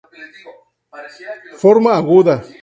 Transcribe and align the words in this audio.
Forma 1.63 1.91
aguda. 2.01 2.35